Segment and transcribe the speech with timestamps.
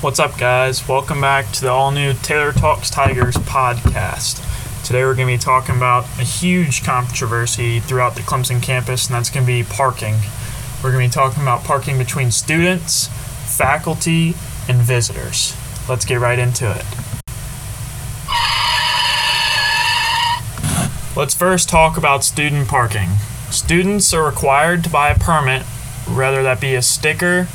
[0.00, 0.88] What's up, guys?
[0.88, 4.44] Welcome back to the all new Taylor Talks Tigers podcast.
[4.86, 9.16] Today, we're going to be talking about a huge controversy throughout the Clemson campus, and
[9.16, 10.14] that's going to be parking.
[10.82, 13.08] We're going to be talking about parking between students,
[13.56, 14.34] faculty,
[14.68, 15.56] and visitors.
[15.88, 17.17] Let's get right into it.
[21.18, 23.08] Let's first talk about student parking.
[23.50, 25.62] Students are required to buy a permit,
[26.06, 27.48] whether that be a sticker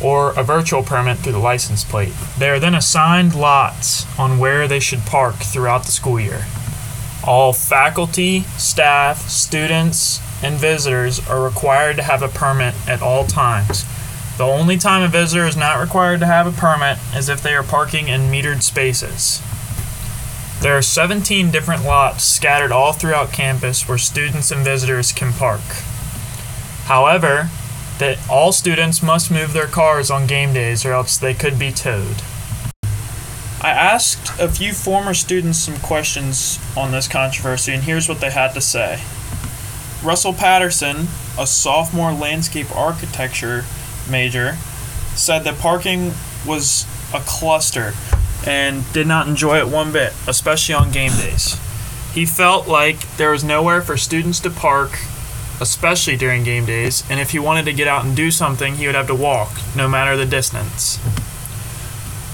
[0.00, 2.12] or a virtual permit through the license plate.
[2.38, 6.46] They are then assigned lots on where they should park throughout the school year.
[7.26, 13.84] All faculty, staff, students, and visitors are required to have a permit at all times.
[14.38, 17.56] The only time a visitor is not required to have a permit is if they
[17.56, 19.42] are parking in metered spaces.
[20.64, 25.60] There are 17 different lots scattered all throughout campus where students and visitors can park.
[26.86, 27.50] However,
[27.98, 31.70] that all students must move their cars on game days or else they could be
[31.70, 32.22] towed.
[33.60, 38.30] I asked a few former students some questions on this controversy, and here's what they
[38.30, 39.02] had to say.
[40.02, 43.66] Russell Patterson, a sophomore landscape architecture
[44.08, 44.54] major,
[45.14, 46.14] said that parking
[46.46, 47.92] was a cluster
[48.46, 51.58] and did not enjoy it one bit, especially on game days.
[52.12, 54.98] He felt like there was nowhere for students to park
[55.60, 58.86] especially during game days, and if he wanted to get out and do something, he
[58.86, 60.98] would have to walk, no matter the distance.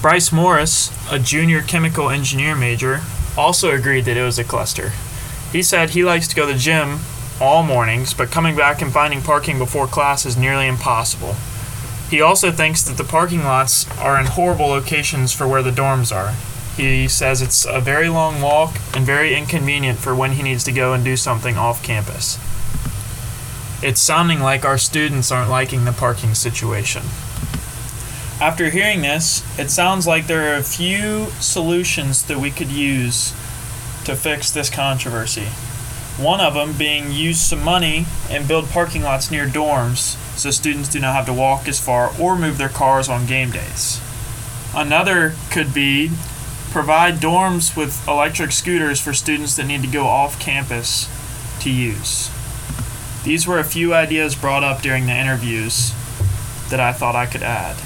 [0.01, 3.01] Bryce Morris, a junior chemical engineer major,
[3.37, 4.91] also agreed that it was a cluster.
[5.51, 6.99] He said he likes to go to the gym
[7.39, 11.35] all mornings, but coming back and finding parking before class is nearly impossible.
[12.11, 16.13] He also thinks that the parking lots are in horrible locations for where the dorms
[16.13, 16.33] are.
[16.75, 20.73] He says it's a very long walk and very inconvenient for when he needs to
[20.73, 22.37] go and do something off campus.
[23.81, 27.03] It's sounding like our students aren't liking the parking situation.
[28.41, 33.31] After hearing this, it sounds like there are a few solutions that we could use
[34.03, 35.45] to fix this controversy.
[36.21, 40.89] One of them being use some money and build parking lots near dorms so students
[40.89, 44.01] do not have to walk as far or move their cars on game days.
[44.73, 46.11] Another could be
[46.71, 51.09] provide dorms with electric scooters for students that need to go off campus
[51.59, 52.31] to use.
[53.23, 55.93] These were a few ideas brought up during the interviews
[56.69, 57.77] that I thought I could add.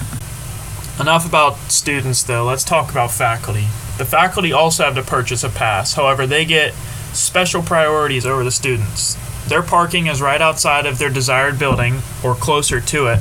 [1.00, 2.46] Enough about students, though.
[2.46, 3.68] Let's talk about faculty.
[3.98, 6.74] The faculty also have to purchase a pass, however, they get
[7.12, 9.18] special priorities over the students.
[9.48, 13.20] Their parking is right outside of their desired building or closer to it,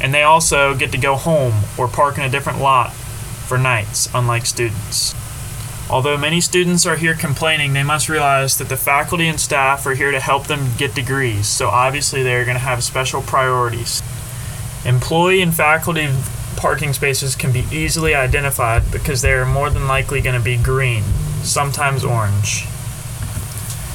[0.00, 4.08] and they also get to go home or park in a different lot for nights,
[4.12, 5.14] unlike students.
[5.88, 9.94] Although many students are here complaining, they must realize that the faculty and staff are
[9.94, 14.02] here to help them get degrees, so obviously they are going to have special priorities.
[14.84, 16.08] Employee and faculty
[16.56, 20.56] parking spaces can be easily identified because they are more than likely going to be
[20.56, 21.04] green,
[21.42, 22.66] sometimes orange.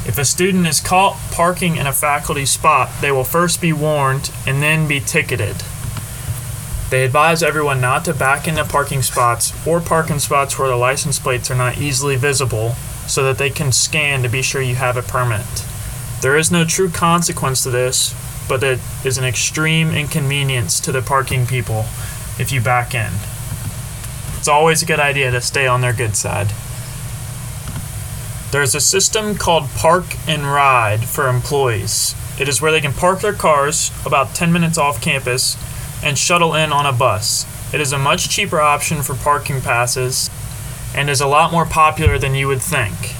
[0.03, 4.31] If a student is caught parking in a faculty spot, they will first be warned
[4.47, 5.57] and then be ticketed.
[6.89, 10.75] They advise everyone not to back into parking spots or park in spots where the
[10.75, 12.71] license plates are not easily visible
[13.07, 15.65] so that they can scan to be sure you have a permit.
[16.21, 18.13] There is no true consequence to this,
[18.49, 21.85] but it is an extreme inconvenience to the parking people
[22.39, 23.11] if you back in.
[24.37, 26.51] It's always a good idea to stay on their good side.
[28.51, 32.13] There's a system called Park and Ride for employees.
[32.37, 35.55] It is where they can park their cars about 10 minutes off campus
[36.03, 37.45] and shuttle in on a bus.
[37.73, 40.29] It is a much cheaper option for parking passes
[40.93, 43.15] and is a lot more popular than you would think.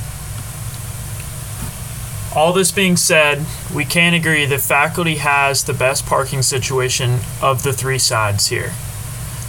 [2.36, 7.64] All this being said, we can agree that faculty has the best parking situation of
[7.64, 8.74] the three sides here.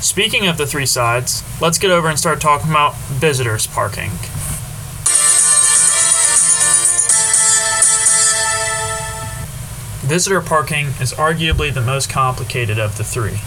[0.01, 4.11] Speaking of the three sides, let's get over and start talking about visitors parking.
[10.13, 13.39] Visitor parking is arguably the most complicated of the three.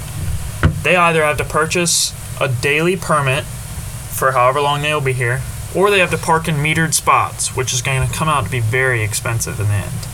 [0.81, 5.44] They either have to purchase a daily permit for however long they'll be here,
[5.75, 8.50] or they have to park in metered spots, which is going to come out to
[8.50, 10.07] be very expensive in the end.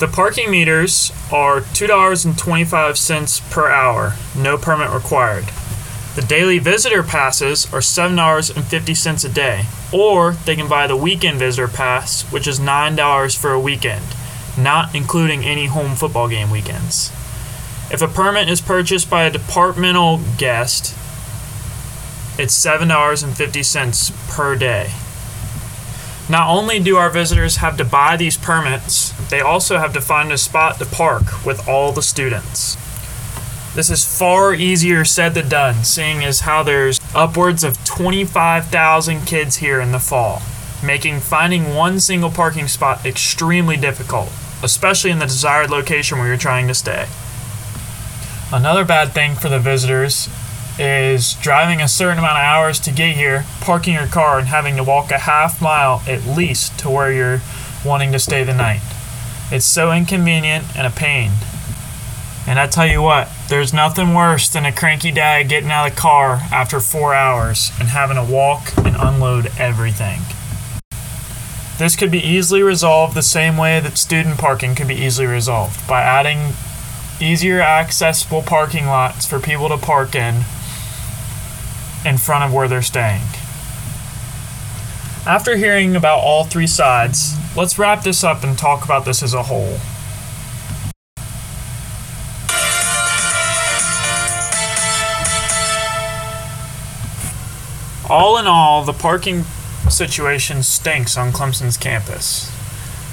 [0.00, 5.44] The parking meters are $2.25 per hour, no permit required.
[6.16, 11.68] The daily visitor passes are $7.50 a day, or they can buy the weekend visitor
[11.68, 14.16] pass, which is $9 for a weekend
[14.56, 17.10] not including any home football game weekends.
[17.90, 20.94] If a permit is purchased by a departmental guest,
[22.38, 24.90] it's $7.50 per day.
[26.30, 30.32] Not only do our visitors have to buy these permits, they also have to find
[30.32, 32.76] a spot to park with all the students.
[33.74, 39.56] This is far easier said than done, seeing as how there's upwards of 25,000 kids
[39.56, 40.42] here in the fall,
[40.82, 44.28] making finding one single parking spot extremely difficult,
[44.62, 47.06] especially in the desired location where you're trying to stay.
[48.52, 50.28] Another bad thing for the visitors
[50.78, 54.76] is driving a certain amount of hours to get here, parking your car, and having
[54.76, 57.40] to walk a half mile at least to where you're
[57.84, 58.80] wanting to stay the night.
[59.50, 61.32] It's so inconvenient and a pain.
[62.46, 65.94] And I tell you what, there's nothing worse than a cranky dad getting out of
[65.94, 70.20] the car after four hours and having to walk and unload everything.
[71.82, 75.84] This could be easily resolved the same way that student parking could be easily resolved
[75.88, 76.52] by adding
[77.20, 80.44] easier accessible parking lots for people to park in
[82.06, 83.22] in front of where they're staying.
[85.26, 89.34] After hearing about all three sides, let's wrap this up and talk about this as
[89.34, 89.80] a whole.
[98.08, 99.44] All in all, the parking
[99.90, 102.50] situation stinks on Clemson's campus.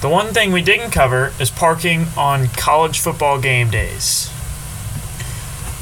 [0.01, 4.31] The one thing we didn't cover is parking on college football game days.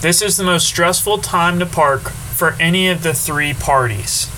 [0.02, 4.30] This is the most stressful time to park for any of the three parties.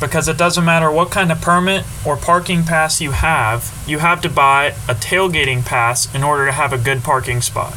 [0.00, 4.20] Because it doesn't matter what kind of permit or parking pass you have, you have
[4.22, 7.74] to buy a tailgating pass in order to have a good parking spot.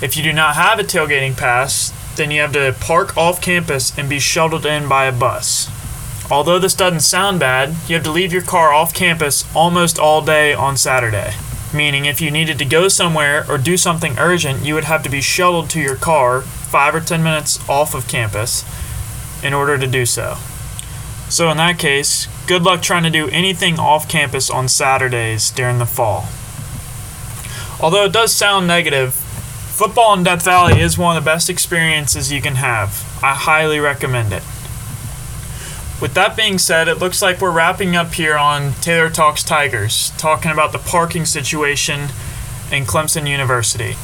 [0.00, 3.96] If you do not have a tailgating pass, then you have to park off campus
[3.98, 5.70] and be shuttled in by a bus.
[6.30, 10.20] Although this doesn't sound bad, you have to leave your car off campus almost all
[10.20, 11.32] day on Saturday.
[11.72, 15.10] Meaning, if you needed to go somewhere or do something urgent, you would have to
[15.10, 18.64] be shuttled to your car five or ten minutes off of campus
[19.42, 20.36] in order to do so.
[21.30, 25.78] So, in that case, good luck trying to do anything off campus on Saturdays during
[25.78, 26.28] the fall.
[27.80, 32.32] Although it does sound negative, football in Death Valley is one of the best experiences
[32.32, 33.04] you can have.
[33.22, 34.42] I highly recommend it.
[36.00, 40.12] With that being said, it looks like we're wrapping up here on Taylor Talks Tigers,
[40.16, 42.10] talking about the parking situation
[42.70, 43.94] in Clemson University.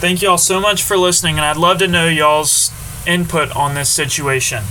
[0.00, 2.72] Thank you all so much for listening, and I'd love to know y'all's
[3.06, 4.64] input on this situation.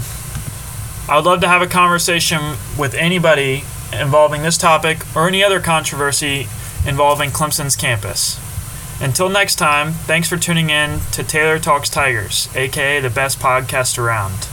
[1.08, 3.64] I would love to have a conversation with anybody
[3.94, 6.48] involving this topic or any other controversy
[6.86, 8.40] involving Clemson's campus.
[9.02, 13.98] Until next time, thanks for tuning in to Taylor Talks Tigers, aka the best podcast
[13.98, 14.48] around.